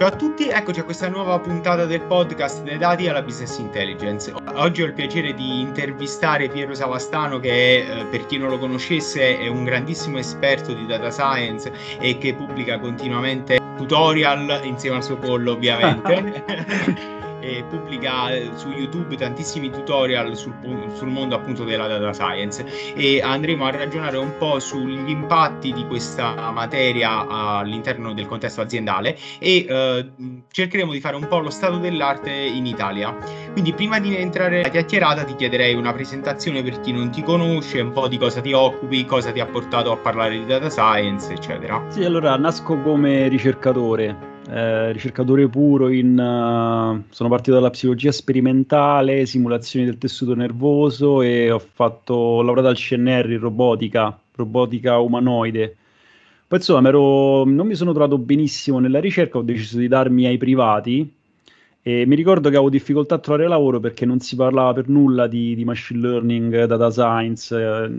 [0.00, 4.32] Ciao a tutti, eccoci a questa nuova puntata del podcast dei dati alla business intelligence.
[4.54, 9.38] Oggi ho il piacere di intervistare Piero Savastano che eh, per chi non lo conoscesse
[9.38, 15.18] è un grandissimo esperto di data science e che pubblica continuamente tutorial insieme al suo
[15.18, 17.18] pollo ovviamente.
[17.40, 20.54] e pubblica su YouTube tantissimi tutorial sul,
[20.94, 22.64] sul, mondo appunto della data science
[22.94, 29.16] e andremo a ragionare un po' sugli impatti di questa materia all'interno del contesto aziendale
[29.38, 30.10] e eh,
[30.50, 33.16] cercheremo di fare un po' lo stato dell'arte in Italia.
[33.52, 37.80] Quindi prima di entrare nella chiacchierata ti chiederei una presentazione per chi non ti conosce,
[37.80, 41.32] un po' di cosa ti occupi, cosa ti ha portato a parlare di data science,
[41.32, 41.84] eccetera.
[41.88, 46.18] Sì, allora nasco come ricercatore eh, ricercatore puro in...
[46.18, 52.68] Uh, sono partito dalla psicologia sperimentale, simulazioni del tessuto nervoso e ho, fatto, ho lavorato
[52.68, 55.76] al CNR in robotica, robotica umanoide.
[56.48, 60.36] Poi insomma ero, non mi sono trovato benissimo nella ricerca, ho deciso di darmi ai
[60.36, 61.14] privati
[61.82, 65.28] e mi ricordo che avevo difficoltà a trovare lavoro perché non si parlava per nulla
[65.28, 67.56] di, di machine learning, data science.
[67.56, 67.90] Eh,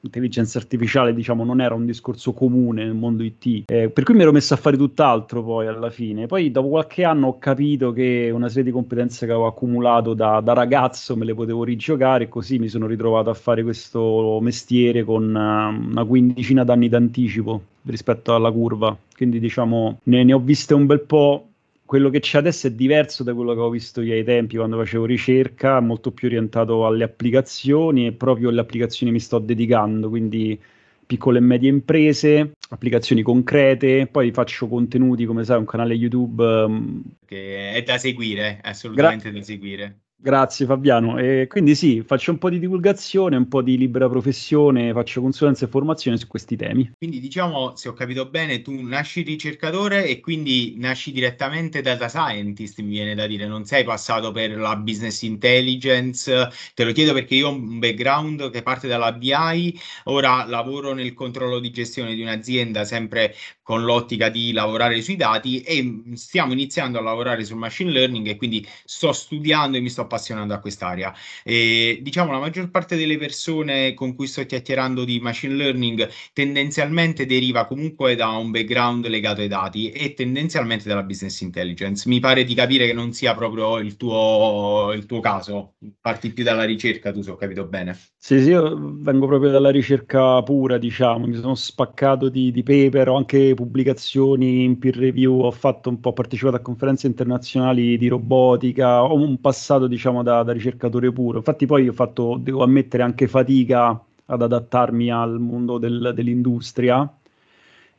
[0.00, 4.22] intelligenza artificiale diciamo non era un discorso comune nel mondo IT eh, per cui mi
[4.22, 6.26] ero messo a fare tutt'altro poi alla fine.
[6.26, 10.40] Poi dopo qualche anno ho capito che una serie di competenze che avevo accumulato da,
[10.40, 15.04] da ragazzo me le potevo rigiocare e così mi sono ritrovato a fare questo mestiere
[15.04, 18.96] con uh, una quindicina d'anni d'anticipo rispetto alla curva.
[19.14, 21.47] Quindi diciamo ne, ne ho viste un bel po'
[21.88, 24.76] quello che c'è adesso è diverso da quello che ho visto io ai tempi quando
[24.76, 30.60] facevo ricerca, molto più orientato alle applicazioni e proprio alle applicazioni mi sto dedicando, quindi
[31.06, 37.02] piccole e medie imprese, applicazioni concrete, poi faccio contenuti come sai, un canale YouTube um...
[37.24, 39.98] che è da seguire, assolutamente Gra- da seguire.
[40.20, 41.16] Grazie Fabiano.
[41.16, 45.64] E quindi sì, faccio un po' di divulgazione, un po' di libera professione, faccio consulenza
[45.64, 46.90] e formazione su questi temi.
[46.98, 52.80] Quindi diciamo, se ho capito bene, tu nasci ricercatore e quindi nasci direttamente data scientist,
[52.80, 57.36] mi viene da dire, non sei passato per la business intelligence, te lo chiedo perché
[57.36, 62.22] io ho un background che parte dalla BI, ora lavoro nel controllo di gestione di
[62.22, 67.92] un'azienda sempre con l'ottica di lavorare sui dati e stiamo iniziando a lavorare sul machine
[67.92, 71.14] learning e quindi sto studiando e mi sto appassionando a quest'area.
[71.44, 77.26] E, diciamo la maggior parte delle persone con cui sto chiacchierando di machine learning tendenzialmente
[77.26, 82.08] deriva comunque da un background legato ai dati e tendenzialmente dalla business intelligence.
[82.08, 86.44] Mi pare di capire che non sia proprio il tuo, il tuo caso, parti più
[86.44, 87.96] dalla ricerca, tu se ho capito bene.
[88.16, 93.08] Sì, sì, io vengo proprio dalla ricerca pura, diciamo, mi sono spaccato di, di paper,
[93.08, 98.08] ho anche pubblicazioni in peer review, ho fatto un po', partecipato a conferenze internazionali di
[98.08, 101.38] robotica, ho un passato di diciamo da, da, ricercatore puro.
[101.38, 107.12] Infatti poi ho fatto, devo ammettere, anche fatica ad adattarmi al mondo del, dell'industria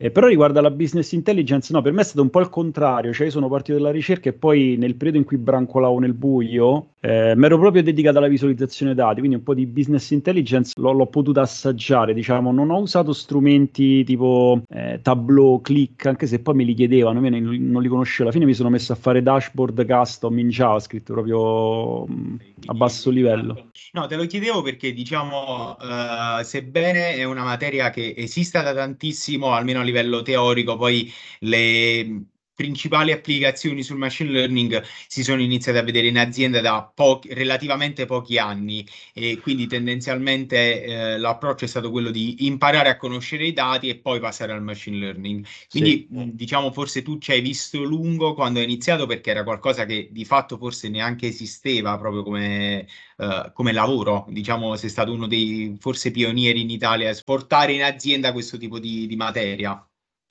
[0.02, 3.12] eh, però riguardo alla business intelligence, no, per me è stato un po' il contrario,
[3.12, 6.92] cioè io sono partito dalla ricerca e poi nel periodo in cui brancolavo nel buio
[7.02, 10.94] eh, mi ero proprio dedicato alla visualizzazione dati, quindi un po' di business intelligence l'ho,
[10.94, 16.56] l'ho potuta assaggiare, diciamo, non ho usato strumenti tipo eh, Tableau, Click, anche se poi
[16.56, 19.86] me li chiedevano, io non li conoscevo, alla fine mi sono messo a fare dashboard
[19.86, 22.36] custom in JavaScript proprio mm,
[22.68, 23.72] a basso livello.
[23.92, 29.52] No, te lo chiedevo perché diciamo, uh, sebbene è una materia che esista da tantissimo,
[29.52, 31.12] almeno livello teorico, poi
[31.42, 32.24] le
[32.60, 38.06] principali applicazioni sul machine learning si sono iniziate a vedere in azienda da pochi, relativamente
[38.06, 43.54] pochi anni e quindi tendenzialmente eh, l'approccio è stato quello di imparare a conoscere i
[43.54, 45.46] dati e poi passare al machine learning.
[45.70, 46.36] Quindi sì.
[46.36, 50.26] diciamo forse tu ci hai visto lungo quando hai iniziato perché era qualcosa che di
[50.26, 52.88] fatto forse neanche esisteva proprio come,
[53.20, 54.26] uh, come lavoro.
[54.28, 58.80] Diciamo sei stato uno dei forse pionieri in Italia a esportare in azienda questo tipo
[58.80, 59.82] di, di materia.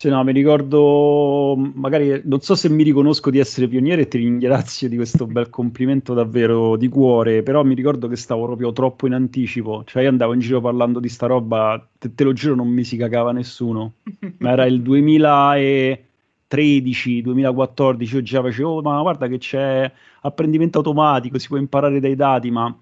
[0.00, 4.18] Cioè, no, mi ricordo, magari non so se mi riconosco di essere pioniere e ti
[4.18, 9.08] ringrazio di questo bel complimento davvero di cuore, però mi ricordo che stavo proprio troppo
[9.08, 12.54] in anticipo, cioè io andavo in giro parlando di sta roba, te, te lo giuro
[12.54, 13.94] non mi si cagava nessuno,
[14.38, 19.90] ma era il 2013, 2014, io già facevo, oh, ma guarda che c'è
[20.20, 22.72] apprendimento automatico, si può imparare dai dati, ma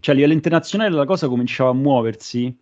[0.00, 2.54] cioè a livello internazionale la cosa cominciava a muoversi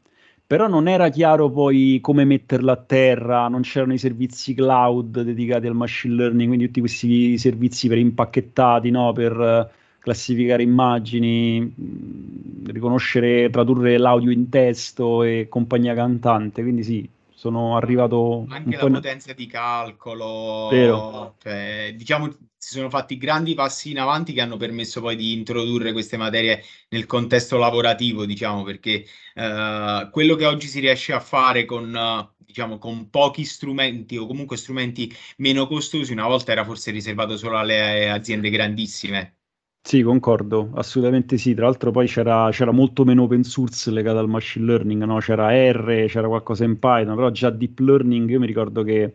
[0.46, 5.66] però non era chiaro poi come metterla a terra, non c'erano i servizi cloud dedicati
[5.66, 9.12] al machine learning, quindi tutti questi servizi per impacchettati, no?
[9.12, 17.08] per eh, classificare immagini, mm, riconoscere, tradurre l'audio in testo e compagnia cantante, quindi sì,
[17.34, 21.36] sono arrivato anche la potenza di calcolo Vero.
[21.38, 22.28] Cioè, diciamo
[22.64, 26.64] si sono fatti grandi passi in avanti che hanno permesso poi di introdurre queste materie
[26.88, 29.04] nel contesto lavorativo, diciamo, perché
[29.34, 31.94] uh, quello che oggi si riesce a fare con,
[32.38, 37.58] diciamo, con pochi strumenti o comunque strumenti meno costosi, una volta era forse riservato solo
[37.58, 39.40] alle aziende grandissime.
[39.86, 41.52] Sì, concordo, assolutamente sì.
[41.54, 45.18] Tra l'altro poi c'era, c'era molto meno open source legato al machine learning, no?
[45.18, 49.12] C'era R, c'era qualcosa in Python, però già deep learning, io mi ricordo che eh,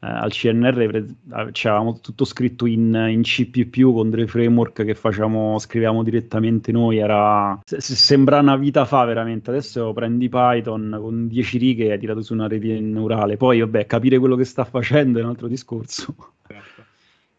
[0.00, 1.06] al CNR
[1.52, 7.58] c'avevamo tutto scritto in, in, C++ con delle framework che facciamo, scriviamo direttamente noi, era,
[7.64, 12.20] se, sembra una vita fa veramente, adesso prendi Python con 10 righe e hai tirato
[12.20, 16.33] su una rete neurale, poi vabbè, capire quello che sta facendo è un altro discorso.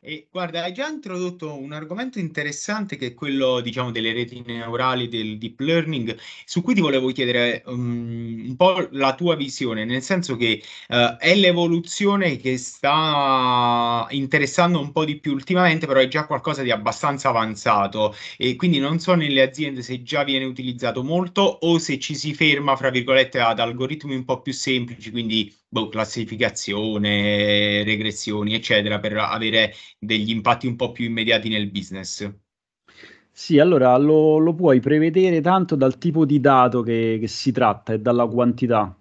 [0.08, 5.08] E guarda, hai già introdotto un argomento interessante che è quello, diciamo, delle reti neurali,
[5.08, 6.16] del deep learning,
[6.46, 11.18] su cui ti volevo chiedere um, un po' la tua visione, nel senso che uh,
[11.18, 16.70] è l'evoluzione che sta interessando un po' di più ultimamente, però è già qualcosa di
[16.70, 18.16] abbastanza avanzato.
[18.38, 22.36] E quindi non so nelle aziende se già viene utilizzato molto o se ci si
[22.36, 29.18] ferma, fra virgolette, ad algoritmi un po' più semplici, quindi boh, classificazione, regressioni, eccetera, per
[29.18, 32.34] avere degli impatti un po' più immediati nel business.
[33.32, 37.94] Sì, allora lo, lo puoi prevedere tanto dal tipo di dato che, che si tratta
[37.94, 38.98] e dalla quantità.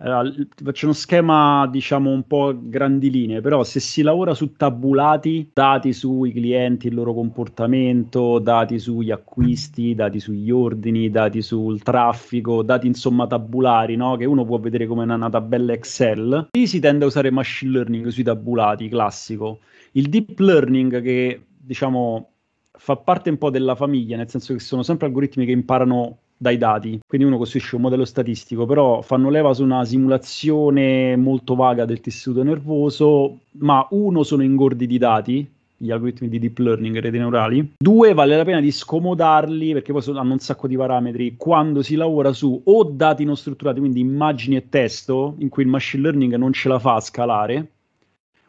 [0.00, 5.50] Allora, faccio uno schema, diciamo, un po' grandi linee, però se si lavora su tabulati,
[5.52, 12.62] dati sui clienti, il loro comportamento, dati sugli acquisti, dati sugli ordini, dati sul traffico,
[12.62, 14.14] dati insomma tabulari, no?
[14.14, 18.06] che uno può vedere come una tabella Excel, lì si tende a usare machine learning
[18.06, 19.58] sui tabulati, classico.
[19.92, 22.30] Il deep learning che, diciamo,
[22.70, 26.56] fa parte un po' della famiglia, nel senso che sono sempre algoritmi che imparano dai
[26.56, 31.84] dati, quindi uno costruisce un modello statistico, però fanno leva su una simulazione molto vaga
[31.84, 37.18] del tessuto nervoso, ma uno sono ingordi di dati, gli algoritmi di deep learning, reti
[37.18, 37.74] neurali.
[37.78, 41.96] Due, vale la pena di scomodarli perché poi hanno un sacco di parametri quando si
[41.96, 46.34] lavora su o dati non strutturati, quindi immagini e testo, in cui il machine learning
[46.36, 47.70] non ce la fa a scalare,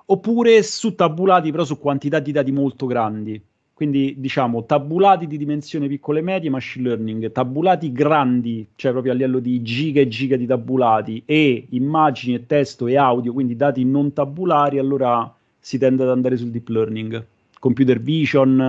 [0.06, 3.42] oppure su tabulati però su quantità di dati molto grandi.
[3.80, 9.16] Quindi diciamo tabulati di dimensione piccole e medie, machine learning, tabulati grandi, cioè proprio a
[9.16, 13.86] livello di giga e giga di tabulati, e immagini e testo e audio, quindi dati
[13.86, 17.26] non tabulari, allora si tende ad andare sul deep learning.
[17.58, 18.60] Computer vision,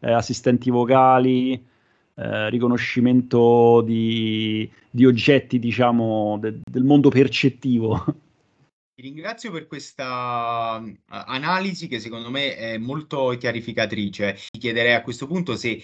[0.00, 1.52] eh, assistenti vocali,
[2.14, 8.04] eh, riconoscimento di, di, oggetti, diciamo, de, del mondo percettivo.
[9.02, 14.38] Ringrazio per questa uh, analisi che secondo me è molto chiarificatrice.
[14.48, 15.82] Ti chiederei a questo punto se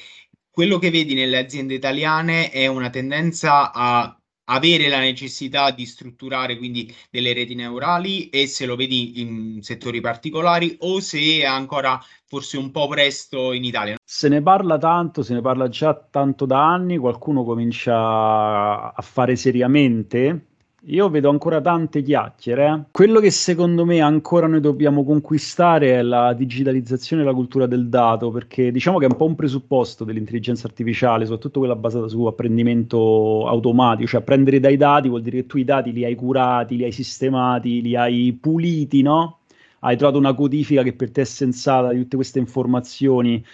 [0.49, 4.17] quello che vedi nelle aziende italiane è una tendenza a
[4.51, 10.01] avere la necessità di strutturare quindi delle reti neurali e se lo vedi in settori
[10.01, 13.97] particolari o se è ancora forse un po' presto in Italia.
[14.01, 19.35] Se ne parla tanto, se ne parla già tanto da anni, qualcuno comincia a fare
[19.35, 20.48] seriamente
[20.83, 22.87] io vedo ancora tante chiacchiere.
[22.93, 27.89] Quello che secondo me ancora noi dobbiamo conquistare è la digitalizzazione e la cultura del
[27.89, 32.25] dato, perché diciamo che è un po' un presupposto dell'intelligenza artificiale, soprattutto quella basata su
[32.25, 36.77] apprendimento automatico, cioè prendere dai dati vuol dire che tu i dati li hai curati,
[36.77, 39.41] li hai sistemati, li hai puliti, no?
[39.81, 43.45] Hai trovato una codifica che per te è sensata di tutte queste informazioni.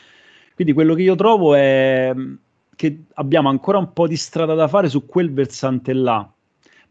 [0.55, 2.15] Quindi quello che io trovo è
[2.77, 6.29] che abbiamo ancora un po' di strada da fare su quel versante là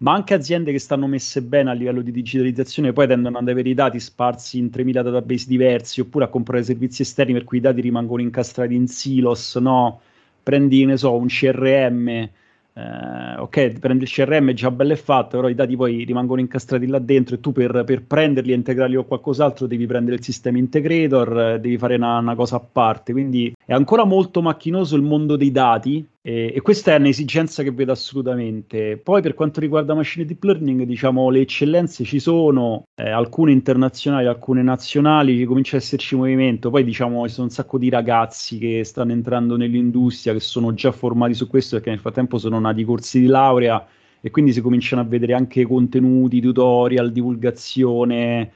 [0.04, 3.70] ma anche aziende che stanno messe bene a livello di digitalizzazione poi tendono ad avere
[3.70, 7.62] i dati sparsi in 3000 database diversi oppure a comprare servizi esterni per cui i
[7.62, 10.02] dati rimangono incastrati in silos, no?
[10.44, 12.30] Prendi, ne so, un CRM
[12.76, 16.88] eh, ok, prendi il CRM già bello e fatto, però i dati poi rimangono incastrati
[16.88, 20.57] là dentro e tu per, per prenderli e integrarli con qualcos'altro devi prendere il sistema
[20.57, 23.12] integrator, devi fare una, una, cosa a parte.
[23.12, 27.71] Quindi è ancora molto macchinoso il mondo dei dati e, e, questa è un'esigenza che
[27.71, 28.95] vedo assolutamente.
[28.97, 34.27] Poi per quanto riguarda machine deep learning, diciamo le eccellenze ci sono, eh, alcune internazionali,
[34.27, 36.69] alcune nazionali, comincia ad esserci movimento.
[36.69, 40.94] Poi diciamo ci sono un sacco di ragazzi che stanno entrando nell'industria, che sono già
[40.94, 43.85] formati su questo perché nel frattempo sono nati corsi di laurea
[44.21, 48.51] e quindi si cominciano a vedere anche contenuti, tutorial, divulgazione.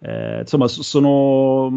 [0.00, 1.72] Eh, insomma, sono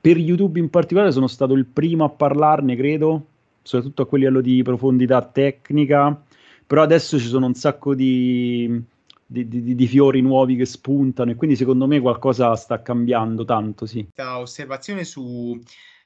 [0.00, 3.26] per YouTube in particolare sono stato il primo a parlarne, credo,
[3.62, 6.22] soprattutto a quel livello di profondità tecnica.
[6.66, 8.82] Però adesso ci sono un sacco di,
[9.26, 13.86] di, di, di, fiori nuovi che spuntano e quindi secondo me qualcosa sta cambiando tanto,
[13.86, 14.04] sì.
[14.04, 15.58] Questa osservazione su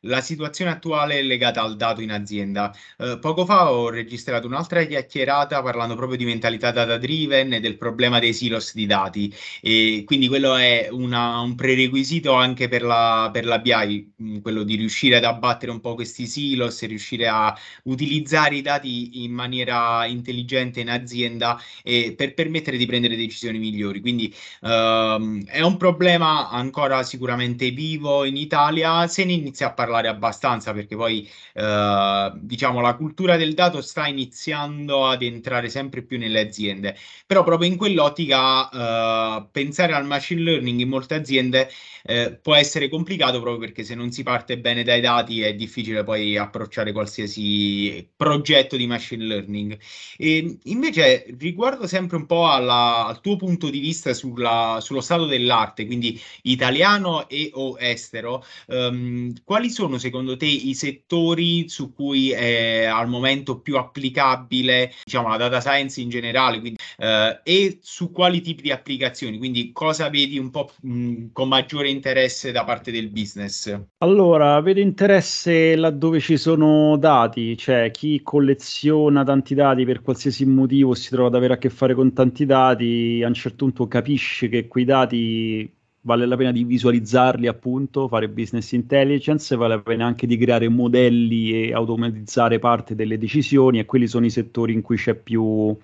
[0.03, 2.75] la situazione attuale è legata al dato in azienda.
[2.99, 7.76] Eh, poco fa ho registrato un'altra chiacchierata parlando proprio di mentalità data driven e del
[7.76, 13.31] problema dei silos di dati e quindi quello è una, un prerequisito anche per la,
[13.33, 17.26] per la BI, mm, quello di riuscire ad abbattere un po' questi silos e riuscire
[17.29, 23.59] a utilizzare i dati in maniera intelligente in azienda e per permettere di prendere decisioni
[23.59, 24.00] migliori.
[24.00, 29.96] Quindi ehm, è un problema ancora sicuramente vivo in Italia, se ne inizia a parlare
[29.97, 36.03] parlare abbastanza perché poi eh, diciamo la cultura del dato sta iniziando ad entrare sempre
[36.03, 36.97] più nelle aziende.
[37.26, 41.69] Però proprio in quell'ottica eh, pensare al machine learning in molte aziende
[42.05, 46.05] eh, può essere complicato proprio perché se non si parte bene dai dati è difficile
[46.05, 49.79] poi approcciare qualsiasi progetto di machine learning.
[50.17, 55.26] E invece riguardo sempre un po' alla, al tuo punto di vista sulla, sullo stato
[55.26, 62.30] dell'arte quindi italiano e o estero ehm, quali sono secondo te i settori su cui
[62.30, 68.11] è al momento più applicabile diciamo, la data science in generale quindi, eh, e su
[68.11, 69.37] quali tipi di applicazioni?
[69.37, 73.78] Quindi cosa vedi un po' mh, con maggiore interesse da parte del business?
[73.99, 80.95] Allora, vedo interesse laddove ci sono dati, cioè chi colleziona tanti dati per qualsiasi motivo
[80.95, 84.49] si trova ad avere a che fare con tanti dati, a un certo punto capisce
[84.49, 85.71] che quei dati
[86.07, 90.69] vale la pena di visualizzarli appunto, fare business intelligence, vale la pena anche di creare
[90.69, 95.77] modelli e automatizzare parte delle decisioni e quelli sono i settori in cui c'è più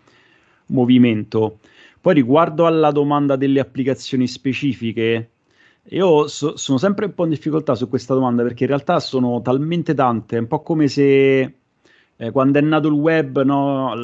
[0.67, 1.59] movimento.
[2.01, 5.31] Poi riguardo alla domanda delle applicazioni specifiche,
[5.89, 9.43] io so, sono sempre un po' in difficoltà su questa domanda perché in realtà sono
[9.43, 11.62] talmente tante, è un po' come se
[12.17, 13.95] eh, quando è nato il web no,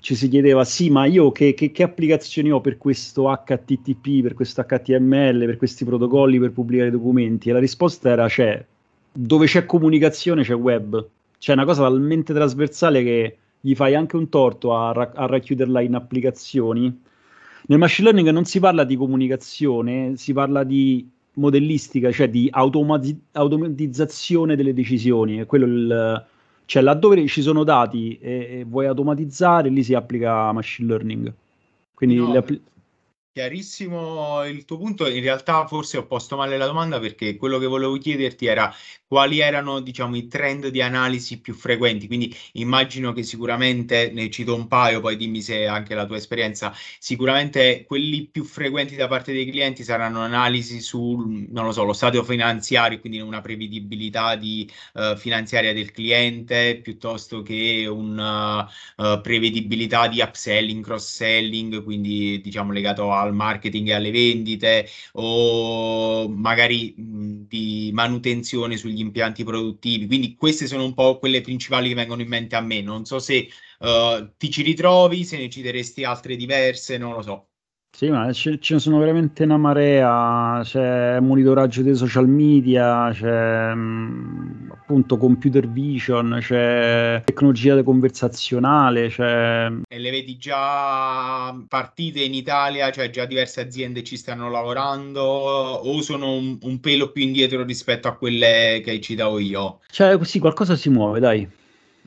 [0.00, 4.34] ci si chiedeva sì ma io che, che, che, applicazioni ho per questo HTTP, per
[4.34, 7.48] questo HTML, per questi protocolli per pubblicare documenti?
[7.48, 8.64] E la risposta era c'è,
[9.10, 11.08] dove c'è comunicazione c'è web,
[11.38, 15.94] c'è una cosa talmente trasversale che gli fai anche un torto a, a racchiuderla in
[15.94, 17.02] applicazioni.
[17.68, 23.18] Nel machine learning non si parla di comunicazione, si parla di modellistica, cioè di automati-
[23.32, 26.26] automatizzazione delle decisioni, è quello il
[26.66, 31.32] cioè, laddove ci sono dati e, e vuoi automatizzare, lì si applica machine learning.
[31.94, 32.60] Quindi no, le,
[33.36, 37.66] Chiarissimo il tuo punto, in realtà forse ho posto male la domanda perché quello che
[37.66, 38.74] volevo chiederti era
[39.06, 44.54] quali erano diciamo, i trend di analisi più frequenti, quindi immagino che sicuramente, ne cito
[44.54, 49.32] un paio, poi dimmi se anche la tua esperienza, sicuramente quelli più frequenti da parte
[49.34, 54.68] dei clienti saranno analisi sul, non lo so, lo stato finanziario, quindi una prevedibilità di,
[54.94, 62.72] uh, finanziaria del cliente, piuttosto che una uh, uh, prevedibilità di upselling, cross-selling, quindi diciamo
[62.72, 70.06] legato a al marketing e alle vendite o magari mh, di manutenzione sugli impianti produttivi.
[70.06, 72.80] Quindi queste sono un po' quelle principali che vengono in mente a me.
[72.82, 73.48] Non so se
[73.80, 77.45] uh, ti ci ritrovi, se ne citeresti altre diverse, non lo so.
[77.96, 83.72] Sì, ma ce, ce ne sono veramente una marea, c'è monitoraggio dei social media, c'è
[83.72, 89.72] mh, appunto computer vision, c'è tecnologia conversazionale, c'è...
[89.88, 96.02] E le vedi già partite in Italia, cioè già diverse aziende ci stanno lavorando o
[96.02, 99.78] sono un, un pelo più indietro rispetto a quelle che ci davo io?
[99.90, 101.48] Cioè, sì, qualcosa si muove, dai.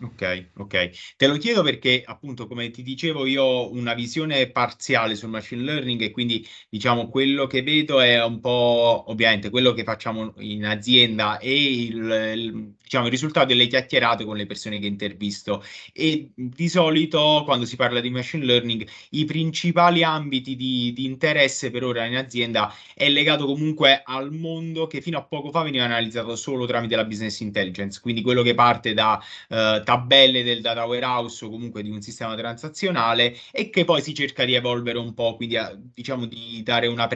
[0.01, 0.91] Ok, ok.
[1.18, 5.62] Te lo chiedo perché, appunto, come ti dicevo, io ho una visione parziale sul machine
[5.62, 10.63] learning e quindi, diciamo, quello che vedo è un po', ovviamente, quello che facciamo in
[10.65, 11.53] azienda e
[11.84, 11.96] il,
[12.34, 15.63] il, diciamo, il risultato delle chiacchierate con le persone che intervisto.
[15.93, 21.69] E di solito, quando si parla di machine learning, i principali ambiti di, di interesse
[21.69, 25.84] per ora in azienda è legato comunque al mondo che fino a poco fa veniva
[25.84, 29.24] analizzato solo tramite la business intelligence, quindi quello che parte da...
[29.48, 34.13] Uh, tabelle del data warehouse o comunque di un sistema transazionale e che poi si
[34.13, 37.08] cerca di evolvere un po', quindi a, diciamo di dare una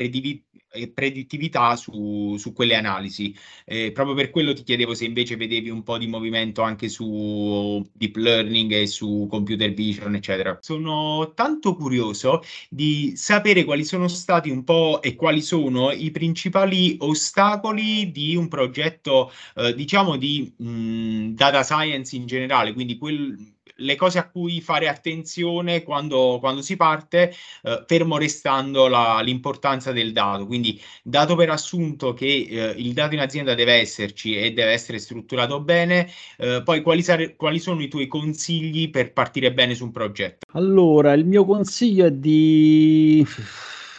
[0.74, 3.36] predivi- predittività su, su, quelle analisi.
[3.66, 7.86] Eh, proprio per quello ti chiedevo se invece vedevi un po' di movimento anche su
[7.94, 10.58] deep learning e su computer vision, eccetera.
[10.62, 16.96] Sono tanto curioso di sapere quali sono stati un po' e quali sono i principali
[17.00, 23.54] ostacoli di un progetto, eh, diciamo, di mh, data science in generale, quindi quel,
[23.84, 29.92] le cose a cui fare attenzione quando, quando si parte, eh, fermo restando la, l'importanza
[29.92, 30.46] del dato.
[30.46, 35.00] Quindi, dato per assunto che eh, il dato in azienda deve esserci e deve essere
[35.00, 39.84] strutturato bene, eh, poi quali, sare- quali sono i tuoi consigli per partire bene su
[39.86, 40.46] un progetto?
[40.54, 43.26] Allora, il mio consiglio è di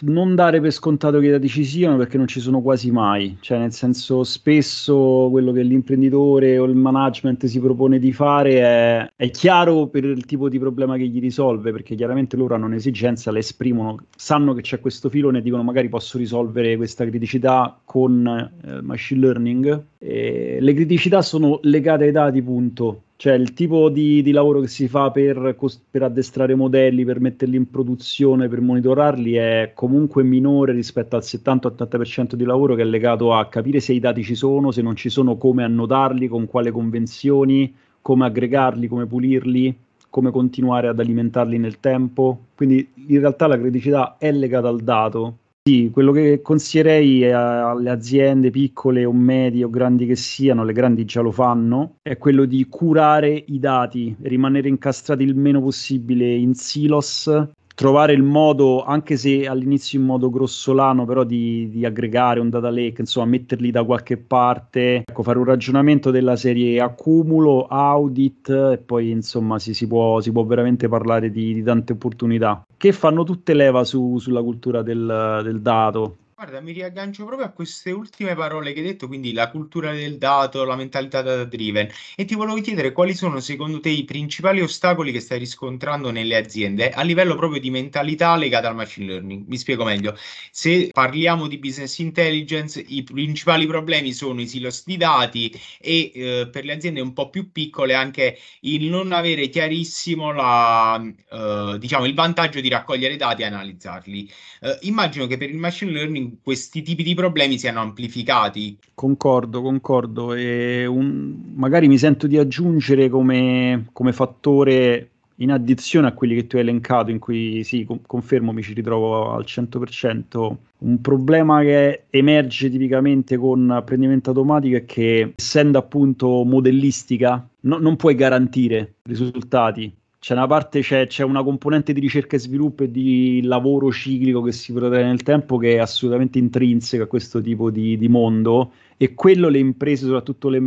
[0.02, 3.36] non dare per scontato che i dati ci siano perché non ci sono quasi mai,
[3.40, 9.12] cioè nel senso spesso quello che l'imprenditore o il management si propone di fare è,
[9.16, 13.30] è chiaro per il tipo di problema che gli risolve perché chiaramente loro hanno un'esigenza,
[13.30, 18.26] la esprimono, sanno che c'è questo filone e dicono magari posso risolvere questa criticità con
[18.26, 19.84] eh, machine learning.
[19.98, 24.66] E le criticità sono legate ai dati, punto cioè il tipo di, di lavoro che
[24.66, 25.56] si fa per,
[25.90, 32.34] per, addestrare modelli, per metterli in produzione, per monitorarli è comunque minore rispetto al 70-80%
[32.34, 35.08] di lavoro che è legato a capire se i dati ci sono, se non ci
[35.08, 39.74] sono come annotarli, con quale convenzioni, come aggregarli, come pulirli,
[40.10, 42.48] come continuare ad alimentarli nel tempo.
[42.54, 48.50] Quindi in realtà la criticità è legata al dato sì, quello che consiglierei alle aziende
[48.50, 52.66] piccole o medie o grandi che siano, le grandi già lo fanno, è quello di
[52.68, 57.30] curare i dati, rimanere incastrati il meno possibile in silos
[57.74, 62.70] trovare il modo, anche se all'inizio in modo grossolano, però di, di, aggregare un data
[62.70, 68.78] lake, insomma, metterli da qualche parte, ecco, fare un ragionamento della serie accumulo, audit e
[68.78, 73.24] poi insomma si, si, può, si può, veramente parlare di, di, tante opportunità che fanno
[73.24, 76.16] tutte leva su, sulla cultura del, del dato.
[76.36, 80.18] Guarda, mi riaggancio proprio a queste ultime parole che hai detto, quindi la cultura del
[80.18, 84.60] dato, la mentalità data driven, e ti volevo chiedere quali sono secondo te i principali
[84.60, 89.46] ostacoli che stai riscontrando nelle aziende a livello proprio di mentalità legata al machine learning.
[89.46, 90.16] Mi spiego meglio.
[90.50, 96.48] Se parliamo di business intelligence, i principali problemi sono i silos di dati e eh,
[96.50, 101.00] per le aziende un po' più piccole anche il non avere chiarissimo la,
[101.30, 104.28] eh, diciamo, il vantaggio di raccogliere dati e analizzarli.
[104.60, 108.78] Eh, immagino che per il machine learning questi tipi di problemi siano amplificati.
[108.94, 110.34] Concordo, concordo.
[110.34, 116.46] E un, magari mi sento di aggiungere come, come, fattore in addizione a quelli che
[116.46, 120.54] tu hai elencato, in cui sì, con, confermo mi ci ritrovo al 100%.
[120.78, 127.96] Un problema che emerge tipicamente con apprendimento automatico è che, essendo appunto modellistica, no, non
[127.96, 129.92] puoi garantire risultati
[130.24, 134.40] c'è una parte, c'è, c'è, una componente di ricerca e sviluppo e di lavoro ciclico
[134.40, 138.72] che si protrae nel tempo che è assolutamente intrinseca a questo tipo di, di mondo
[138.96, 140.62] e quello le imprese, soprattutto le,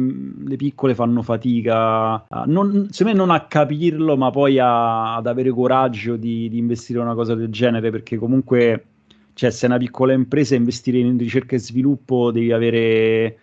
[0.46, 5.26] le piccole, fanno fatica, a, non, secondo me non a capirlo, ma poi a, ad
[5.26, 8.86] avere coraggio di, di investire in una cosa del genere, perché comunque,
[9.34, 13.40] cioè, se è una piccola impresa investire in ricerca e sviluppo devi avere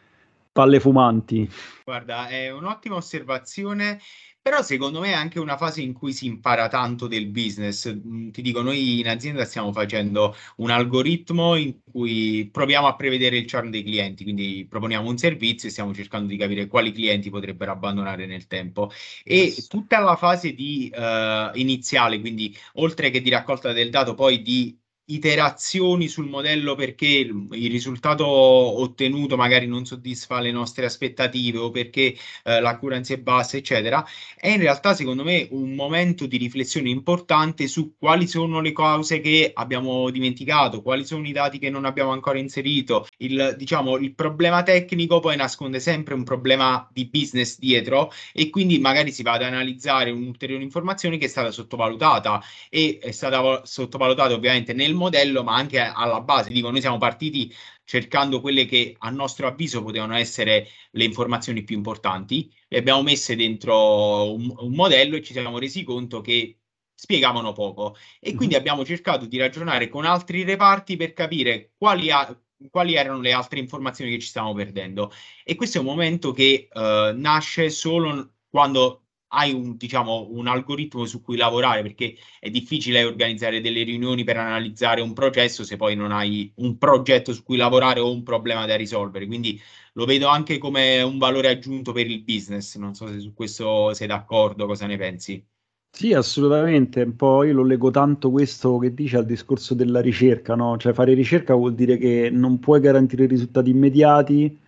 [0.55, 1.51] palle fumanti.
[1.85, 3.99] Guarda, è un'ottima osservazione
[4.45, 7.91] però secondo me è anche una fase in cui si impara tanto del business.
[7.91, 13.39] Mm, ti dico, noi in azienda stiamo facendo un algoritmo in cui proviamo a prevedere
[13.39, 17.31] il churn dei clienti, quindi proponiamo un servizio e stiamo cercando di capire quali clienti
[17.31, 18.91] potrebbero abbandonare nel tempo.
[19.23, 24.43] E tutta la fase di, uh, iniziale, quindi oltre che di raccolta del dato, poi
[24.43, 31.71] di iterazioni sul modello perché il risultato ottenuto magari non soddisfa le nostre aspettative o
[31.71, 32.15] perché
[32.45, 34.05] eh, l'accuracy è bassa, eccetera,
[34.37, 39.21] è in realtà secondo me un momento di riflessione importante su quali sono le cose
[39.21, 43.07] che abbiamo dimenticato, quali sono i dati che non abbiamo ancora inserito.
[43.19, 48.79] Il, diciamo, il problema tecnico poi nasconde sempre un problema di business dietro e quindi
[48.79, 54.33] magari si va ad analizzare un'ulteriore informazione che è stata sottovalutata e è stata sottovalutata
[54.35, 56.51] ovviamente nel del modello, ma anche alla base.
[56.51, 57.53] Dico, noi siamo partiti
[57.85, 63.37] cercando quelle che a nostro avviso potevano essere le informazioni più importanti, le abbiamo messe
[63.37, 66.59] dentro un, un modello e ci siamo resi conto che
[66.95, 68.37] spiegavano poco e mm-hmm.
[68.37, 73.33] quindi abbiamo cercato di ragionare con altri reparti per capire quali, a, quali erano le
[73.33, 78.35] altre informazioni che ci stavamo perdendo e questo è un momento che uh, nasce solo
[78.49, 79.04] quando
[79.35, 84.37] hai un, diciamo, un algoritmo su cui lavorare perché è difficile organizzare delle riunioni per
[84.37, 88.67] analizzare un processo se poi non hai un progetto su cui lavorare o un problema
[88.67, 89.27] da risolvere.
[89.27, 89.61] Quindi
[89.95, 92.77] lo vedo anche come un valore aggiunto per il business.
[92.77, 95.45] Non so se su questo sei d'accordo, cosa ne pensi?
[95.91, 97.07] Sì, assolutamente.
[97.13, 100.77] Poi lo leggo tanto questo che dice al discorso della ricerca, no?
[100.77, 104.59] Cioè fare ricerca vuol dire che non puoi garantire risultati immediati,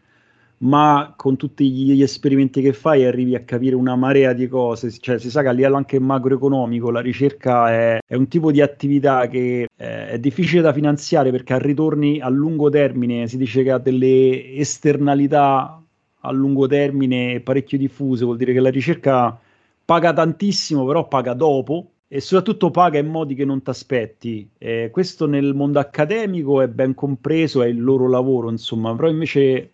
[0.59, 5.19] ma con tutti gli esperimenti che fai arrivi a capire una marea di cose, cioè
[5.19, 9.27] si sa che a livello anche macroeconomico la ricerca è, è un tipo di attività
[9.29, 13.71] che eh, è difficile da finanziare perché ha ritorni a lungo termine, si dice che
[13.71, 15.83] ha delle esternalità
[16.21, 19.39] a lungo termine parecchio diffuse, vuol dire che la ricerca
[19.85, 24.49] paga tantissimo, però paga dopo e soprattutto paga in modi che non ti aspetti.
[24.59, 29.73] Eh, questo nel mondo accademico è ben compreso, è il loro lavoro, insomma, però invece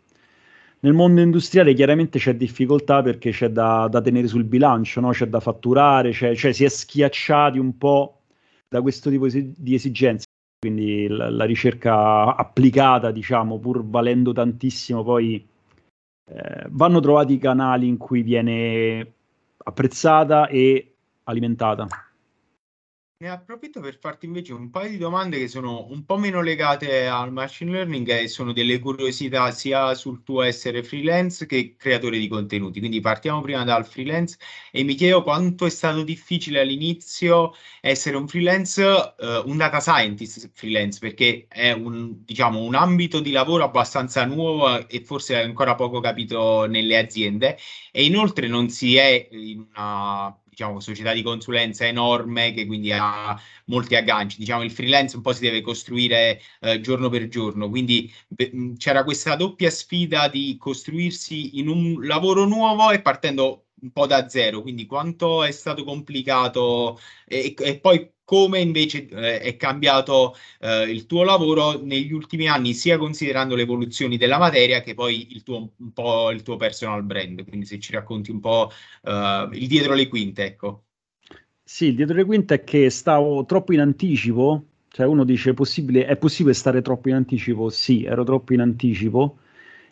[0.84, 5.10] nel mondo industriale chiaramente c'è difficoltà perché c'è da, da tenere sul bilancio, no?
[5.10, 8.22] c'è da fatturare, c'è, cioè si è schiacciati un po'
[8.68, 10.26] da questo tipo di esigenze.
[10.58, 15.46] quindi la, la ricerca applicata, diciamo, pur valendo tantissimo, poi
[16.30, 19.12] eh, vanno trovati i canali in cui viene
[19.58, 21.86] apprezzata e alimentata.
[23.22, 27.06] Ne approfitto per farti invece un paio di domande che sono un po' meno legate
[27.06, 32.26] al machine learning e sono delle curiosità sia sul tuo essere freelance che creatore di
[32.26, 32.80] contenuti.
[32.80, 34.38] Quindi partiamo prima dal freelance
[34.72, 40.50] e mi chiedo quanto è stato difficile all'inizio essere un freelance, uh, un data scientist
[40.52, 46.00] freelance, perché è un, diciamo, un ambito di lavoro abbastanza nuovo e forse ancora poco
[46.00, 47.56] capito nelle aziende
[47.92, 53.38] e inoltre non si è in una diciamo, società di consulenza enorme che quindi ha
[53.66, 54.38] molti agganci.
[54.38, 59.05] Diciamo, il freelance un po' si deve costruire eh, giorno per giorno, quindi beh, c'era
[59.05, 64.62] questa doppia sfida di costruirsi in un lavoro nuovo e partendo un po' da zero,
[64.62, 71.06] quindi quanto è stato complicato e, e poi come invece eh, è cambiato eh, il
[71.06, 75.72] tuo lavoro negli ultimi anni, sia considerando le evoluzioni della materia che poi il tuo,
[75.76, 77.46] un po' il tuo personal brand.
[77.46, 78.70] Quindi se ci racconti un po'
[79.02, 80.85] eh, il dietro le quinte, ecco.
[81.62, 86.06] Sì, il dietro le quinte è che stavo troppo in anticipo, cioè uno dice possibile,
[86.06, 87.70] è possibile stare troppo in anticipo?
[87.70, 89.38] Sì, ero troppo in anticipo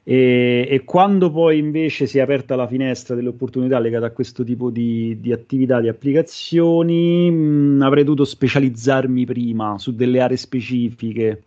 [0.03, 4.43] e, e, quando poi invece si è aperta la finestra delle opportunità legate a questo
[4.45, 11.43] tipo di, di attività, di applicazioni, mh, avrei dovuto specializzarmi prima su delle aree specifiche.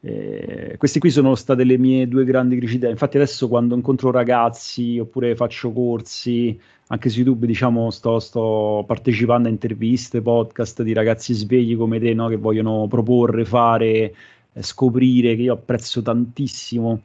[0.00, 2.88] Eh, queste qui sono state le mie due grandi criticità.
[2.88, 9.48] Infatti, adesso quando incontro ragazzi oppure faccio corsi, anche su YouTube, diciamo, sto, sto partecipando
[9.48, 12.28] a interviste, podcast di ragazzi svegli come te, no?
[12.28, 14.14] che vogliono proporre, fare,
[14.52, 17.00] eh, scoprire, che io apprezzo tantissimo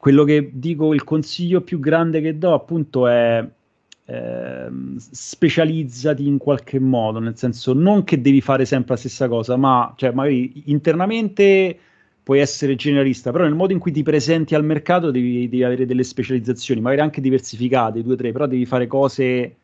[0.00, 3.46] quello che dico, il consiglio più grande che do appunto è
[4.06, 9.58] eh, specializzati in qualche modo, nel senso non che devi fare sempre la stessa cosa,
[9.58, 11.78] ma cioè, magari internamente
[12.22, 15.84] puoi essere generalista, però nel modo in cui ti presenti al mercato devi, devi avere
[15.84, 19.56] delle specializzazioni, magari anche diversificate, due o tre, però devi fare cose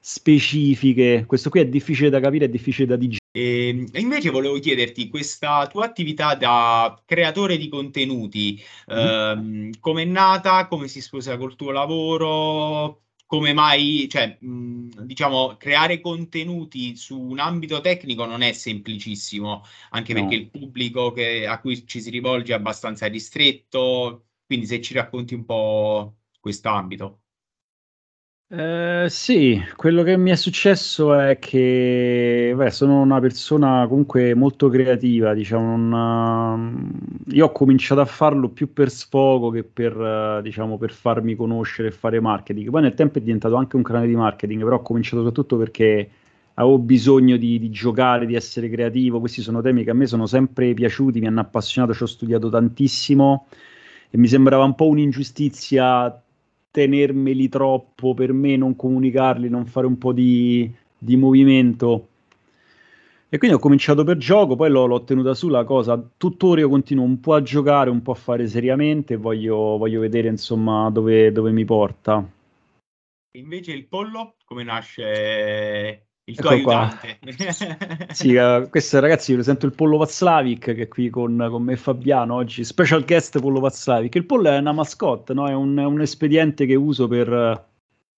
[0.00, 1.22] specifiche.
[1.24, 3.25] Questo qui è difficile da capire, è difficile da digerire.
[3.36, 8.58] Ehm, e invece volevo chiederti, questa tua attività da creatore di contenuti,
[8.90, 9.68] mm-hmm.
[9.68, 15.56] eh, come è nata, come si sposa col tuo lavoro, come mai, cioè, mh, diciamo,
[15.58, 20.20] creare contenuti su un ambito tecnico non è semplicissimo, anche no.
[20.20, 24.94] perché il pubblico che, a cui ci si rivolge è abbastanza ristretto, quindi se ci
[24.94, 27.25] racconti un po' questo ambito.
[28.48, 34.68] Eh, sì, quello che mi è successo è che beh, sono una persona comunque molto
[34.68, 36.92] creativa, diciamo, non,
[37.30, 41.90] io ho cominciato a farlo più per sfogo che per, diciamo, per farmi conoscere e
[41.90, 42.70] fare marketing.
[42.70, 46.08] Poi nel tempo è diventato anche un canale di marketing, però ho cominciato soprattutto perché
[46.54, 49.18] avevo bisogno di, di giocare, di essere creativo.
[49.18, 52.48] Questi sono temi che a me sono sempre piaciuti, mi hanno appassionato, ci ho studiato
[52.48, 53.48] tantissimo
[54.08, 56.20] e mi sembrava un po' un'ingiustizia
[56.76, 62.08] tenermeli troppo per me, non comunicarli, non fare un po' di, di movimento.
[63.30, 65.98] E quindi ho cominciato per gioco, poi l'ho, l'ho, tenuta su la cosa.
[66.18, 70.28] Tuttora io continuo un po' a giocare, un po' a fare seriamente, voglio, voglio vedere
[70.28, 72.30] insomma dove, dove mi porta.
[73.38, 77.18] Invece il pollo, come nasce il tuo ecco aiutante.
[78.12, 81.76] sì, uh, questo ragazzi, io sento il Pollo Vaslavic che è qui con, con, me
[81.76, 84.14] Fabiano oggi, special guest Pollo Vaslavic.
[84.16, 85.48] Il pollo è una mascotte, no?
[85.48, 87.64] è, un, è un espediente che uso per,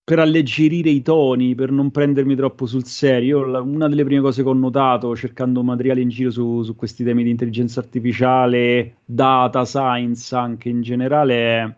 [0.02, 3.44] per, alleggerire i toni, per non prendermi troppo sul serio.
[3.44, 7.04] La, una delle prime cose che ho notato cercando materiale in giro su, su questi
[7.04, 11.76] temi di intelligenza artificiale, data science anche in generale è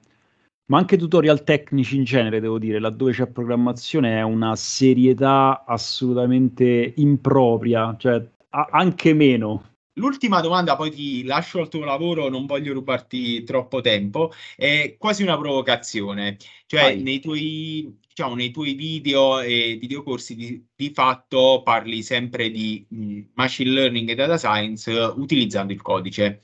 [0.71, 6.95] ma anche tutorial tecnici in genere, devo dire, laddove c'è programmazione è una serietà assolutamente
[6.97, 9.65] impropria, cioè a- anche meno.
[9.95, 15.25] L'ultima domanda, poi ti lascio al tuo lavoro, non voglio rubarti troppo tempo, è quasi
[15.25, 22.01] una provocazione, cioè nei tuoi, diciamo, nei tuoi video e videocorsi di, di fatto parli
[22.03, 26.41] sempre di mh, machine learning e data science utilizzando il codice.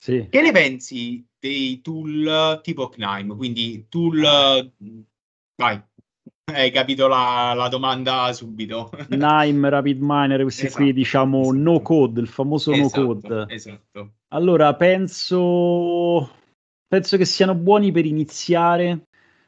[0.00, 0.28] Sì.
[0.30, 3.34] Che ne pensi dei tool tipo Knime?
[3.36, 4.72] Quindi tool...
[5.56, 5.82] Vai,
[6.54, 8.90] hai capito la, la domanda subito.
[9.10, 11.56] Nime, Rapid Miner, questi esatto, qui diciamo esatto.
[11.56, 13.44] no code, il famoso esatto, no code.
[13.48, 14.12] Esatto.
[14.28, 16.30] Allora, penso,
[16.86, 19.06] penso che siano buoni per iniziare,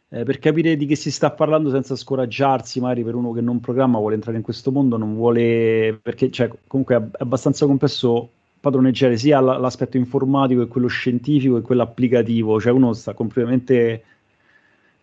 [0.09, 3.61] eh, per capire di che si sta parlando senza scoraggiarsi, magari per uno che non
[3.61, 8.31] programma, vuole entrare in questo mondo, non vuole, perché cioè, comunque è abbastanza complesso
[8.61, 14.05] padroneggiare sia l'aspetto informatico che quello scientifico e quello applicativo, cioè uno sta completamente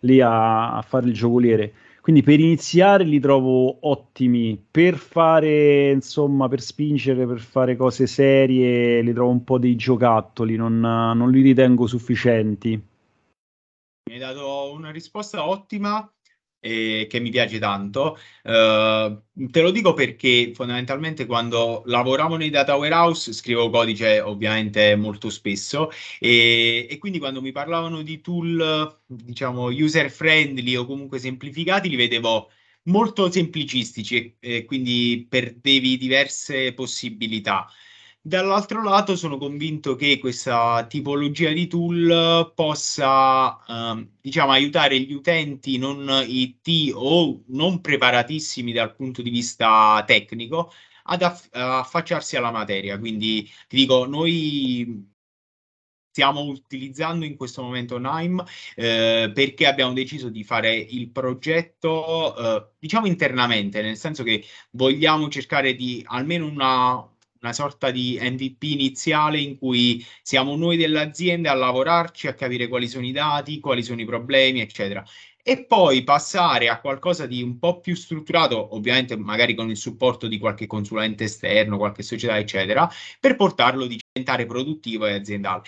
[0.02, 1.74] lì a, a fare il giocoliere.
[2.08, 9.02] Quindi per iniziare li trovo ottimi, per fare, insomma, per spingere, per fare cose serie,
[9.02, 12.82] li trovo un po' dei giocattoli, non, non li ritengo sufficienti.
[14.10, 16.10] Mi hai dato una risposta ottima
[16.68, 18.18] e che mi piace tanto.
[18.44, 25.30] Uh, te lo dico perché fondamentalmente quando lavoravo nei data warehouse scrivo codice ovviamente molto
[25.30, 31.90] spesso e, e quindi quando mi parlavano di tool diciamo user friendly o comunque semplificati
[31.90, 32.50] li vedevo
[32.84, 37.68] molto semplicistici e quindi perdevi diverse possibilità.
[38.22, 45.78] Dall'altro lato sono convinto che questa tipologia di tool possa, ehm, diciamo, aiutare gli utenti
[45.78, 50.72] non IT o non preparatissimi dal punto di vista tecnico
[51.04, 53.00] ad aff- affacciarsi alla materia.
[53.00, 55.08] Quindi ti dico, noi
[56.10, 58.44] stiamo utilizzando in questo momento Nime
[58.76, 65.30] eh, perché abbiamo deciso di fare il progetto, eh, diciamo internamente, nel senso che vogliamo
[65.30, 67.08] cercare di almeno una
[67.42, 72.88] una sorta di MVP iniziale in cui siamo noi dell'azienda a lavorarci, a capire quali
[72.88, 75.04] sono i dati, quali sono i problemi, eccetera.
[75.44, 80.28] E poi passare a qualcosa di un po' più strutturato, ovviamente magari con il supporto
[80.28, 85.62] di qualche consulente esterno, qualche società, eccetera, per portarlo a diventare produttivo e aziendale.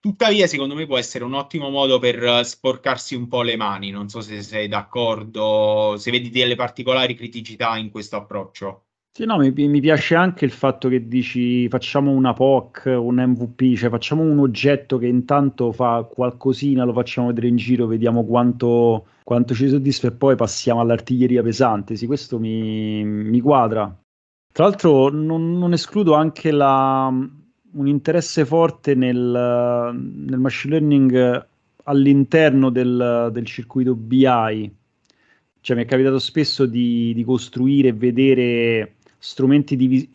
[0.00, 3.90] Tuttavia, secondo me può essere un ottimo modo per sporcarsi un po' le mani.
[3.90, 8.87] Non so se sei d'accordo, se vedi delle particolari criticità in questo approccio.
[9.18, 13.74] Sì, no, mi, mi piace anche il fatto che dici facciamo una POC, un MVP,
[13.74, 19.06] cioè facciamo un oggetto che intanto fa qualcosina, lo facciamo vedere in giro, vediamo quanto,
[19.24, 21.96] quanto ci soddisfa e poi passiamo all'artiglieria pesante.
[21.96, 23.92] Sì, questo mi, mi quadra.
[24.52, 31.46] Tra l'altro non, non escludo anche la, un interesse forte nel, nel machine learning
[31.82, 34.76] all'interno del, del circuito BI.
[35.60, 40.08] Cioè mi è capitato spesso di, di costruire e vedere strumenti di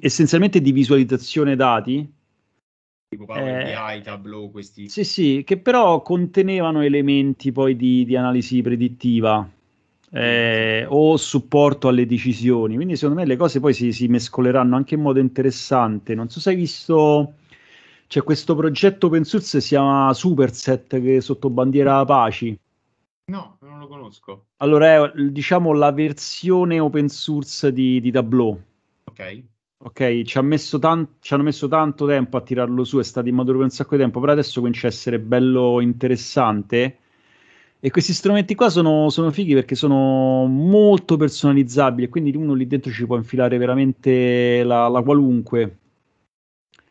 [0.00, 2.12] essenzialmente di visualizzazione dati.
[3.08, 4.88] Tipo Power eh, BI, Tableau, questi.
[4.88, 9.48] Sì, sì, che però contenevano elementi poi di, di analisi predittiva.
[10.10, 12.76] Eh, o supporto alle decisioni.
[12.76, 16.14] Quindi, secondo me, le cose poi si, si, mescoleranno anche in modo interessante.
[16.14, 17.34] Non so se hai visto.
[18.06, 22.58] C'è questo progetto open source si chiama Superset che è sotto bandiera Apache.
[23.26, 24.46] No, non lo conosco.
[24.56, 28.60] Allora, è diciamo la versione open source di, di Tableau.
[29.04, 29.44] Ok.
[29.80, 33.28] Ok, ci, ha messo tan- ci hanno messo tanto tempo a tirarlo su, è stato
[33.28, 36.98] immaturo per un sacco di tempo, però adesso comincia a essere bello interessante.
[37.78, 42.66] E questi strumenti qua sono, sono fighi perché sono molto personalizzabili e quindi uno lì
[42.66, 45.78] dentro ci può infilare veramente la, la qualunque.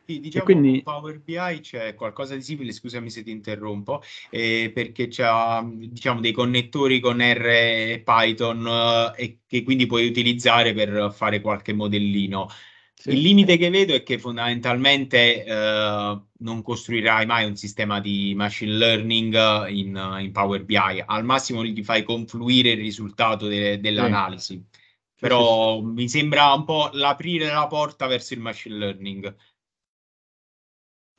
[0.08, 0.82] Sì, diciamo quindi...
[0.84, 5.28] con Power BI c'è qualcosa di simile, scusami se ti interrompo, eh, perché c'è
[5.66, 11.42] diciamo, dei connettori con R e Python eh, e che quindi puoi utilizzare per fare
[11.42, 12.48] qualche modellino.
[12.94, 13.10] Sì.
[13.10, 18.78] Il limite che vedo è che fondamentalmente eh, non costruirai mai un sistema di machine
[18.78, 24.54] learning in, in, Power BI, al massimo gli fai confluire il risultato de- dell'analisi.
[24.54, 24.86] Sì.
[25.20, 29.36] Però sì, mi sembra un po' l'aprire la porta verso il machine learning.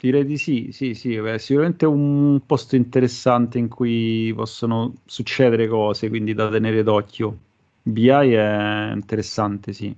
[0.00, 6.08] Direi di sì, sì, sì, beh, sicuramente un posto interessante in cui possono succedere cose,
[6.08, 7.36] quindi da tenere d'occhio.
[7.82, 9.92] BI è interessante, sì.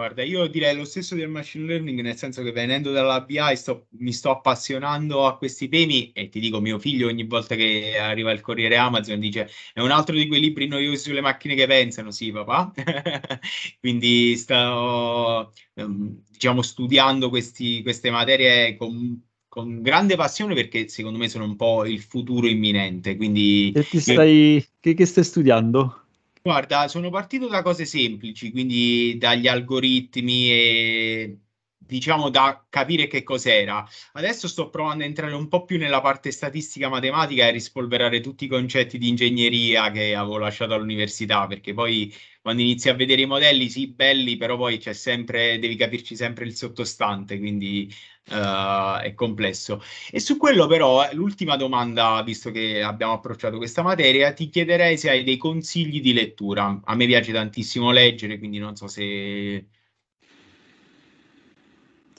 [0.00, 3.88] Guarda, io direi lo stesso del machine learning, nel senso che venendo dalla BI sto,
[3.98, 8.32] mi sto appassionando a questi temi e ti dico, mio figlio ogni volta che arriva
[8.32, 12.12] il corriere Amazon dice è un altro di quei libri noiosi sulle macchine che pensano,
[12.12, 12.72] sì papà.
[13.78, 21.28] Quindi sto, ehm, diciamo, studiando questi, queste materie con, con, grande passione perché secondo me
[21.28, 23.16] sono un po' il futuro imminente.
[23.16, 23.70] Quindi...
[23.74, 24.66] E ti stai...
[24.80, 25.99] che, che stai studiando?
[26.42, 31.40] Guarda, sono partito da cose semplici, quindi dagli algoritmi e
[31.76, 33.86] diciamo da capire che cos'era.
[34.12, 38.46] Adesso sto provando a entrare un po' più nella parte statistica matematica e rispolverare tutti
[38.46, 43.26] i concetti di ingegneria che avevo lasciato all'università, perché poi quando inizi a vedere i
[43.26, 47.92] modelli, sì, belli, però poi c'è sempre, devi capirci sempre il sottostante, quindi
[48.30, 49.82] uh, è complesso.
[50.10, 54.96] E su quello però, eh, l'ultima domanda, visto che abbiamo approcciato questa materia, ti chiederei
[54.96, 56.80] se hai dei consigli di lettura.
[56.84, 59.66] A me piace tantissimo leggere, quindi non so se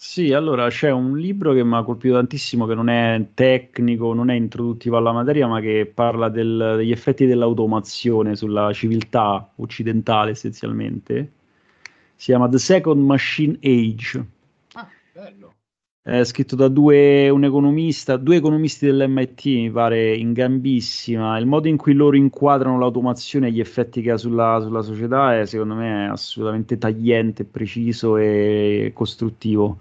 [0.03, 4.31] sì, allora c'è un libro che mi ha colpito tantissimo, che non è tecnico, non
[4.31, 11.31] è introduttivo alla materia, ma che parla del- degli effetti dell'automazione sulla civiltà occidentale essenzialmente.
[12.15, 14.25] Si chiama The Second Machine Age.
[14.73, 15.53] Ah, bello.
[16.03, 21.37] È scritto da due, un economista, due economisti dell'MIT, mi pare, in gambissima.
[21.37, 25.39] Il modo in cui loro inquadrano l'automazione e gli effetti che ha sulla, sulla società
[25.39, 29.79] è, secondo me, assolutamente tagliente, preciso e costruttivo.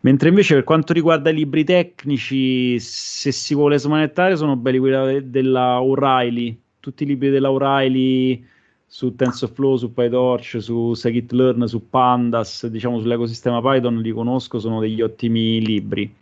[0.00, 5.30] Mentre invece per quanto riguarda i libri tecnici, se si vuole smanettare, sono belli quelli
[5.30, 6.60] della O'Reilly.
[6.78, 8.44] Tutti i libri della O'Reilly
[8.94, 15.02] su TensorFlow, su PyTorch, su Scikit-learn, su Pandas, diciamo sull'ecosistema Python li conosco, sono degli
[15.02, 16.14] ottimi libri.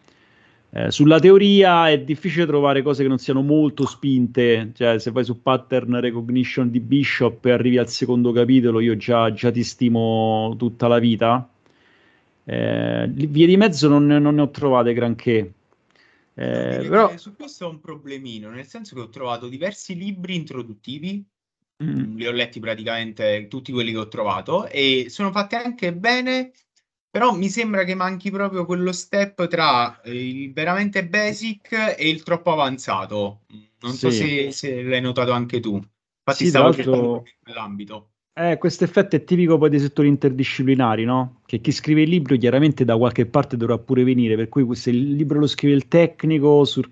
[0.70, 5.22] Eh, sulla teoria è difficile trovare cose che non siano molto spinte, cioè se vai
[5.22, 10.54] su pattern recognition di Bishop e arrivi al secondo capitolo, io già, già ti stimo
[10.56, 11.46] tutta la vita.
[12.42, 15.52] Eh, vie di mezzo non, non ne ho trovate granché.
[16.32, 17.14] Eh, però...
[17.18, 21.22] Su questo è un problemino, nel senso che ho trovato diversi libri introduttivi
[21.82, 22.16] mm.
[22.16, 26.52] li ho letti praticamente tutti quelli che ho trovato e sono fatti anche bene,
[27.10, 32.52] però mi sembra che manchi proprio quello step tra il veramente basic e il troppo
[32.52, 33.42] avanzato.
[33.80, 33.98] Non sì.
[33.98, 35.74] so se, se, l'hai notato anche tu.
[35.74, 38.12] Infatti sì, stavo cercando quell'ambito.
[38.34, 41.42] Eh, questo effetto è tipico poi dei settori interdisciplinari, no?
[41.44, 44.88] Che chi scrive il libro chiaramente da qualche parte dovrà pure venire, per cui se
[44.88, 46.90] il libro lo scrive il tecnico sur...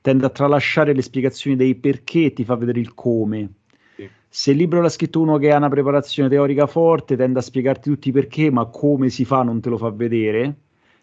[0.00, 3.50] tende a tralasciare le spiegazioni dei perché e ti fa vedere il come.
[4.28, 7.90] Se il libro l'ha scritto uno che ha una preparazione teorica forte, tende a spiegarti
[7.90, 10.56] tutti perché, ma come si fa non te lo fa vedere.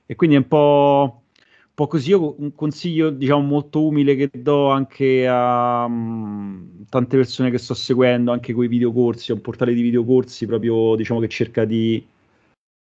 [0.06, 2.10] E quindi è un po', un po così.
[2.10, 7.74] Io un consiglio, diciamo, molto umile che do anche a um, tante persone che sto
[7.74, 12.06] seguendo, anche con i videocorsi, è un portale di videocorsi proprio, diciamo, che cerca di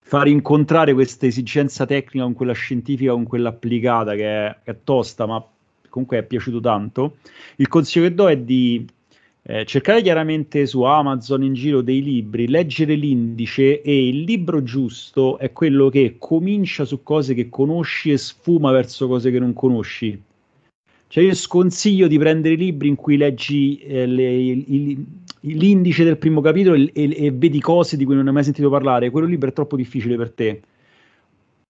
[0.04, 4.78] far incontrare questa esigenza tecnica con quella scientifica, con quella applicata, che è, che è
[4.84, 5.46] tosta, ma
[5.88, 7.18] comunque è piaciuto tanto.
[7.58, 8.86] Il consiglio che do è di
[9.44, 15.40] eh, cercare chiaramente su Amazon in giro dei libri, leggere l'indice e il libro giusto
[15.40, 20.22] è quello che comincia su cose che conosci e sfuma verso cose che non conosci.
[21.08, 25.06] Cioè io sconsiglio di prendere libri in cui leggi eh, le, il, il,
[25.58, 28.70] l'indice del primo capitolo e, e, e, vedi cose di cui non hai mai sentito
[28.70, 29.10] parlare.
[29.10, 30.62] Quello libro è troppo difficile per te.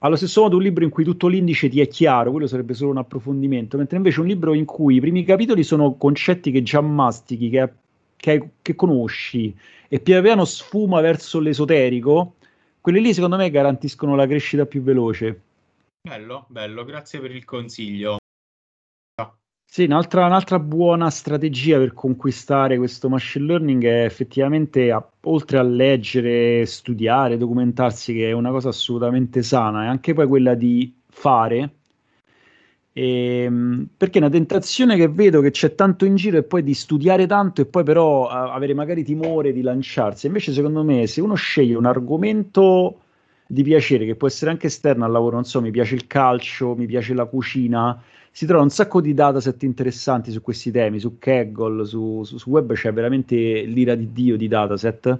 [0.04, 2.90] Allo stesso modo un libro in cui tutto l'indice ti è chiaro, quello sarebbe solo
[2.90, 6.82] un approfondimento, mentre invece un libro in cui i primi capitoli sono concetti che già
[6.82, 7.70] mastichi, che,
[8.16, 9.56] che, che conosci,
[9.88, 12.34] e piano piano sfuma verso l'esoterico,
[12.82, 15.40] quelli lì secondo me garantiscono la crescita più veloce.
[16.02, 18.21] Bello, bello, grazie per il consiglio.
[19.74, 25.62] Sì, un'altra, un'altra, buona strategia per conquistare questo machine learning è effettivamente, a, oltre a
[25.64, 31.76] leggere, studiare, documentarsi, che è una cosa assolutamente sana, è anche poi quella di fare,
[32.94, 36.64] e, ehm, perché è una tentazione che vedo che c'è tanto in giro e poi
[36.64, 40.28] di studiare tanto e poi però a, avere magari timore di lanciarsi.
[40.28, 43.00] Invece secondo me se uno sceglie un argomento
[43.48, 46.76] di piacere, che può essere anche esterno al lavoro, non so, mi piace il calcio,
[46.76, 48.02] mi piace la cucina,
[48.32, 52.50] si trova un sacco di dataset interessanti su questi temi, su Kaggle, su, su, su
[52.50, 55.20] web c'è veramente l'ira di Dio di dataset.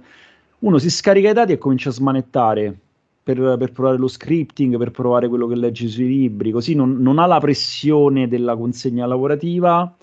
[0.60, 2.74] Uno si scarica i dati e comincia a smanettare
[3.22, 7.18] per, per, provare lo scripting, per provare quello che legge sui libri, così non, non
[7.18, 9.94] ha la pressione della consegna lavorativa,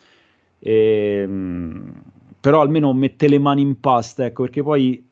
[0.60, 2.02] ehm,
[2.39, 5.06] però almeno mette le mani in pasta, ecco, perché poi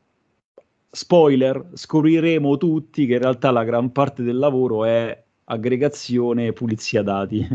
[0.90, 7.02] spoiler, scopriremo tutti che in realtà la gran parte del lavoro è aggregazione e pulizia
[7.04, 7.48] dati.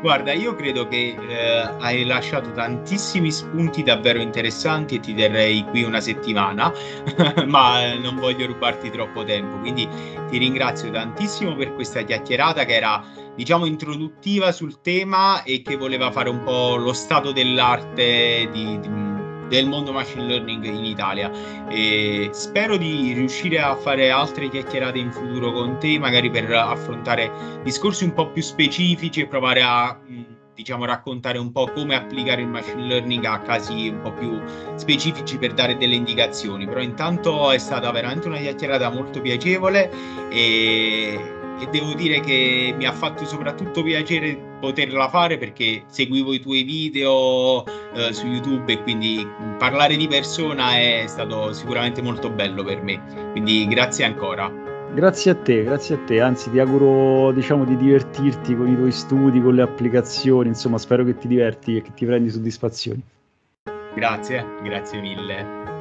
[0.00, 5.82] Guarda, io credo che eh, hai lasciato tantissimi spunti davvero interessanti e ti terrei qui
[5.82, 6.72] una settimana,
[7.46, 9.88] ma non voglio rubarti troppo tempo, quindi
[10.30, 13.02] ti ringrazio tantissimo per questa chiacchierata che era,
[13.34, 19.07] diciamo, introduttiva sul tema e che voleva fare un po' lo stato dell'arte di, di
[19.48, 21.30] del mondo machine learning in Italia.
[21.68, 27.60] E spero di riuscire a fare altre chiacchierate in futuro con te, magari per affrontare
[27.62, 29.98] discorsi un po' più specifici e provare a
[30.58, 34.40] diciamo raccontare un po' come applicare il machine learning a casi un po' più
[34.74, 36.66] specifici per dare delle indicazioni.
[36.66, 39.88] Però intanto è stata veramente una chiacchierata molto piacevole
[40.30, 46.40] e e devo dire che mi ha fatto soprattutto piacere poterla fare perché seguivo i
[46.40, 49.26] tuoi video eh, su YouTube e quindi
[49.58, 53.30] parlare di persona è stato sicuramente molto bello per me.
[53.32, 54.66] Quindi grazie ancora.
[54.94, 58.90] Grazie a te, grazie a te, anzi ti auguro diciamo di divertirti con i tuoi
[58.90, 63.00] studi, con le applicazioni, insomma spero che ti diverti e che ti prendi soddisfazioni.
[63.94, 65.77] Grazie, grazie mille.